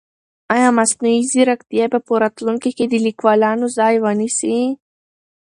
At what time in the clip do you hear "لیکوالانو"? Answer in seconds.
3.05-3.65